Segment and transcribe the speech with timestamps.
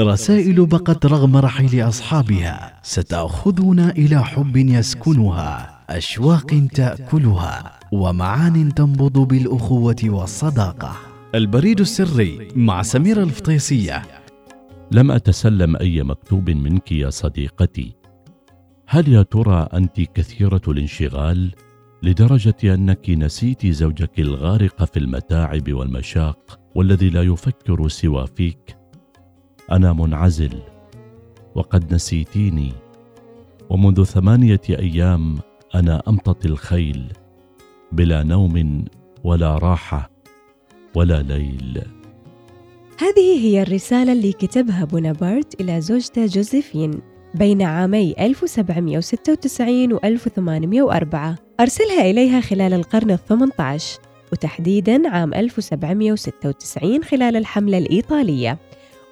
[0.00, 10.96] رسائل بقت رغم رحيل أصحابها ستاخذنا إلى حب يسكنها أشواق تأكلها ومعان تنبض بالأخوة والصداقة.
[11.34, 14.02] البريد السري مع سميره الفطيسية.
[14.90, 17.96] لم أتسلم أي مكتوب منك يا صديقتي.
[18.88, 21.52] هل يا ترى أنت كثيرة الانشغال
[22.02, 28.81] لدرجة أنك نسيت زوجك الغارق في المتاعب والمشاق والذي لا يفكر سوى فيك؟
[29.72, 30.58] أنا منعزل
[31.54, 32.72] وقد نسيتيني
[33.70, 35.38] ومنذ ثمانية أيام
[35.74, 37.12] أنا امتطي الخيل
[37.92, 38.84] بلا نوم
[39.24, 40.10] ولا راحة
[40.94, 41.82] ولا ليل.
[42.98, 47.00] هذه هي الرسالة اللي كتبها بونابرت إلى زوجته جوزيفين
[47.34, 53.98] بين عامي 1796 و 1804 أرسلها إليها خلال القرن الثمنة عشر
[54.32, 58.58] وتحديداً عام 1796 خلال الحملة الإيطالية.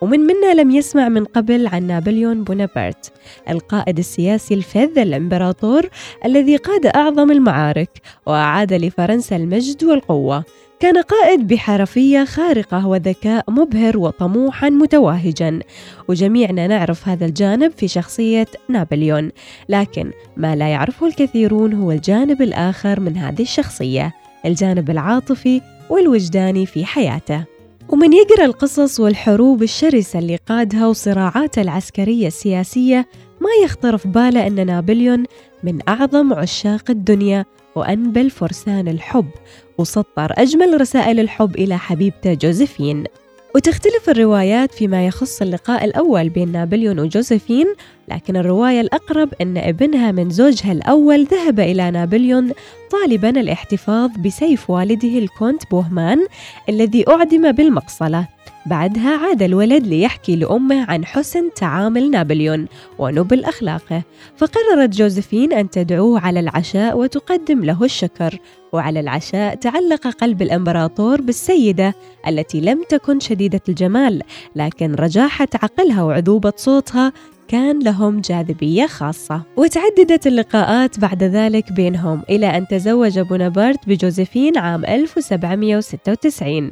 [0.00, 3.12] ومن منا لم يسمع من قبل عن نابليون بونابرت
[3.48, 5.88] القائد السياسي الفذ الإمبراطور
[6.24, 10.44] الذي قاد أعظم المعارك وأعاد لفرنسا المجد والقوة.
[10.80, 15.60] كان قائد بحرفية خارقة وذكاء مبهر وطموحا متوهجا
[16.08, 19.30] وجميعنا نعرف هذا الجانب في شخصية نابليون
[19.68, 24.12] لكن ما لا يعرفه الكثيرون هو الجانب الآخر من هذه الشخصية
[24.46, 27.59] الجانب العاطفي والوجداني في حياته.
[27.92, 33.08] ومن يقرأ القصص والحروب الشرسة اللي قادها وصراعاته العسكرية السياسية
[33.40, 35.24] ما يخطر في باله أن نابليون
[35.64, 39.30] من أعظم عشاق الدنيا وأنبل فرسان الحب
[39.78, 43.04] وسطر أجمل رسائل الحب إلى حبيبته جوزيفين.
[43.54, 47.66] وتختلف الروايات فيما يخص اللقاء الأول بين نابليون وجوزيفين
[48.08, 52.52] لكن الرواية الأقرب أن ابنها من زوجها الأول ذهب إلى نابليون
[52.90, 56.26] طالبا الاحتفاظ بسيف والده الكونت بوهمان
[56.68, 58.26] الذي أعدم بالمقصلة.
[58.66, 62.66] بعدها عاد الولد ليحكي لأمه عن حسن تعامل نابليون
[62.98, 64.02] ونبل أخلاقه
[64.36, 68.38] فقررت جوزفين أن تدعوه على العشاء وتقدم له الشكر
[68.72, 71.94] وعلى العشاء تعلق قلب الإمبراطور بالسيدة
[72.28, 74.22] التي لم تكن شديدة الجمال
[74.56, 77.12] لكن رجاحة عقلها وعذوبة صوتها
[77.48, 79.42] كان لهم جاذبية خاصة.
[79.56, 86.70] وتعددت اللقاءات بعد ذلك بينهم إلى أن تزوج بونابرت بجوزيفين عام 1796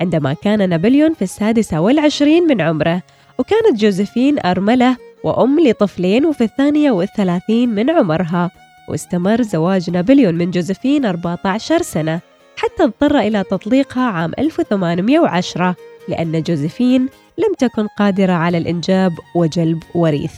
[0.00, 3.02] عندما كان نابليون في السادسة والعشرين من عمره
[3.38, 8.50] وكانت جوزيفين أرملة وأم لطفلين وفي الثانية والثلاثين من عمرها
[8.88, 12.20] واستمر زواج نابليون من جوزيفين 14 سنة
[12.56, 15.74] حتى اضطر إلى تطليقها عام 1810
[16.08, 17.08] لأن جوزيفين
[17.38, 20.34] لم تكن قادرة على الإنجاب وجلب وريث.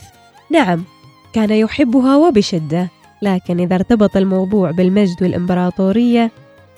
[0.51, 0.83] نعم
[1.33, 2.89] كان يحبها وبشدة
[3.21, 6.31] لكن إذا ارتبط الموضوع بالمجد والإمبراطورية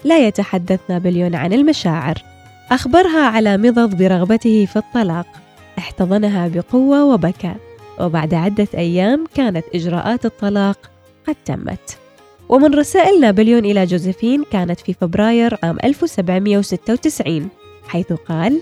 [0.03, 2.17] لا يتحدث نابليون عن المشاعر.
[2.71, 5.27] أخبرها على مضض برغبته في الطلاق.
[5.77, 7.53] احتضنها بقوة وبكى
[7.99, 10.77] وبعد عدة أيام كانت إجراءات الطلاق
[11.27, 11.97] قد تمت.
[12.49, 17.49] ومن رسائل نابليون إلى جوزيفين كانت في فبراير عام 1796
[17.87, 18.61] حيث قال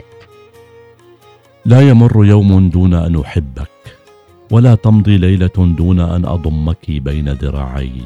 [1.65, 3.69] لا يمر يوم دون أن أحبك
[4.51, 8.01] ولا تمضي ليلة دون أن أضمك بين ذراعي.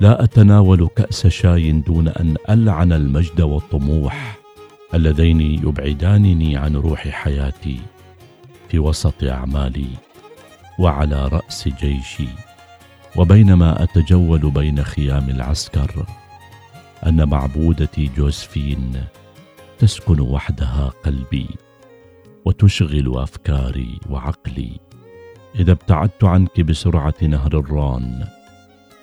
[0.00, 4.45] لا أتناول كأس شاي دون أن ألعن المجد والطموح.
[4.96, 7.80] اللذين يبعدانني عن روح حياتي
[8.68, 9.88] في وسط أعمالي
[10.78, 12.28] وعلى رأس جيشي.
[13.16, 16.06] وبينما أتجول بين خيام العسكر
[17.06, 19.04] أن معبودتي جوزفين
[19.78, 21.48] تسكن وحدها قلبي
[22.44, 24.80] وتشغل أفكاري وعقلي.
[25.54, 28.26] إذا ابتعدت عنك بسرعة نهر الران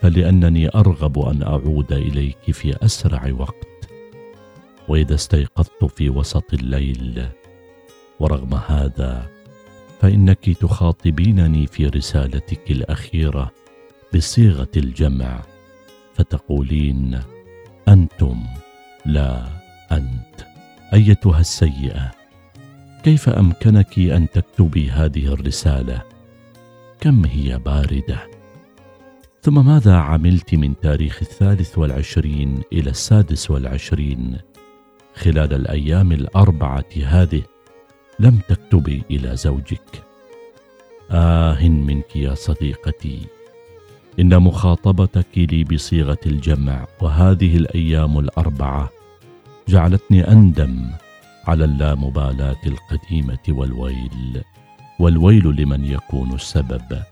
[0.02, 3.73] فلأنني أرغب أن أعود إليك في أسرع وقت.
[4.88, 7.28] وإذا استيقظت في وسط الليل.
[8.20, 9.30] ورغم هذا
[10.02, 13.52] فإنك تخاطبينني في رسالتك الأخيرة
[14.16, 15.42] بصيغة الجمع
[16.16, 17.20] فتقولين
[17.88, 18.44] أنتم
[19.06, 19.46] لا
[19.92, 20.48] أنت
[20.94, 22.12] أيتها السيئة
[23.04, 26.02] كيف أمكنك أن تكتبي هذه الرسالة؟
[27.00, 28.28] كم هي باردة؟
[29.42, 34.38] ثم ماذا عملت من تاريخ الثالث والعشرين إلى السادس والعشرين؟
[35.16, 37.42] خلال الأيام الأربعة هذه
[38.20, 40.04] لم تكتبي إلى زوجك.
[41.12, 43.20] آه منك يا صديقتي.
[44.20, 48.90] إن مخاطبتك لي بصيغة الجمع وهذه الأيام الأربعة
[49.68, 50.90] جعلتني أندم
[51.48, 54.44] على اللامبالاة القديمة والويل
[55.00, 57.04] والويل لمن يكون السبب.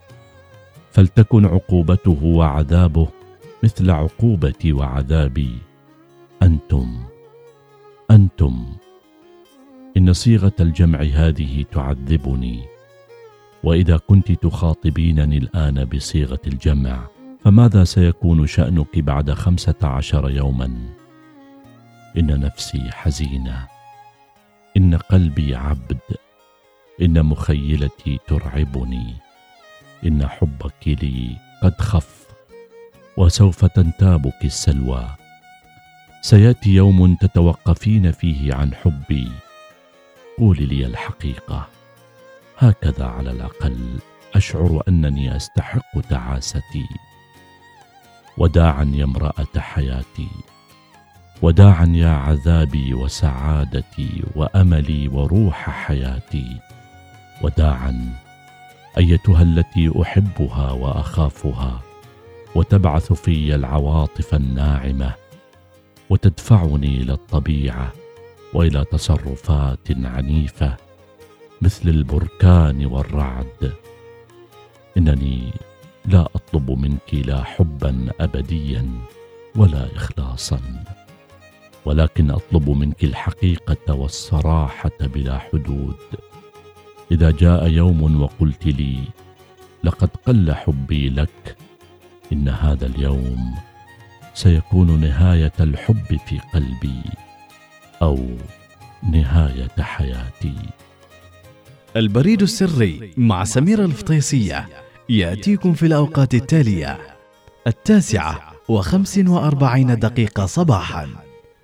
[0.92, 3.08] فلتكن عقوبته وعذابه
[3.64, 5.58] مثل عقوبتي وعذابي
[6.44, 7.11] أنتم.
[8.12, 8.66] أنتم.
[9.98, 12.64] إن صيغة الجمع هذه تعذبني.
[13.64, 17.08] وإذا كنت تخاطبينني الآن بصيغة الجمع
[17.44, 20.94] فماذا سيكون شأنك بعد خمسة عشر يوما؟
[22.18, 23.68] إن نفسي حزينة.
[24.78, 26.00] إن قلبي عبد.
[27.02, 29.14] إن مخيلتي ترعبني.
[30.06, 32.28] إن حبك لي قد خف.
[33.18, 35.21] وسوف تنتابك السلوى.
[36.22, 39.32] سيأتي يوم تتوقفين فيه عن حبي.
[40.38, 41.68] قولي لي الحقيقة.
[42.58, 44.00] هكذا على الأقل
[44.36, 46.86] أشعر أنني أستحق تعاستي.
[48.38, 50.28] وداعا يا امرأة حياتي.
[51.42, 56.60] وداعا يا عذابي وسعادتي وأملي وروح حياتي.
[57.42, 58.14] وداعا
[58.98, 61.82] أيتها التي أحبها وأخافها
[62.56, 65.21] وتبعث في العواطف الناعمة.
[66.12, 67.94] وتدفعني إلى الطبيعة
[68.54, 70.78] وإلى تصرفات عنيفة
[71.62, 73.74] مثل البركان والرعد.
[74.98, 75.52] إنني
[76.06, 78.90] لا أطلب منك لا حبا ابديا
[79.56, 80.60] ولا اخلاصا
[81.86, 85.98] ولكن أطلب منك الحقيقة والصراحة بلا حدود.
[87.12, 88.98] إذا جاء يوم وقلت لي
[89.84, 91.56] لقد قل حبي لك
[92.32, 93.71] إن هذا اليوم
[94.34, 97.02] سيكون نهاية الحب في قلبي
[98.02, 98.28] أو
[99.12, 100.56] نهاية حياتي.
[101.96, 104.70] البريد السري مع سميرة الفطيسية
[105.10, 106.98] يأتيكم في الأوقات التالية
[107.68, 111.10] التاسعة وخمس وأربعين دقيقة صباحا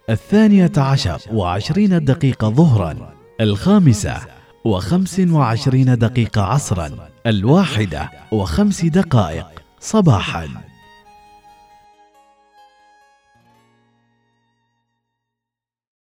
[0.09, 4.17] الثانية عشر وعشرين دقيقة ظهرا الخامسة
[4.65, 9.47] وخمس وعشرين دقيقة عصرا الواحدة وخمس دقائق
[9.79, 10.66] صباحا.